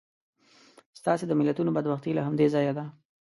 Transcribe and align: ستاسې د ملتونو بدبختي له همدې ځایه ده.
ستاسې 0.99 1.25
د 1.27 1.31
ملتونو 1.39 1.75
بدبختي 1.77 2.11
له 2.15 2.21
همدې 2.27 2.47
ځایه 2.53 2.73
ده. 2.77 2.85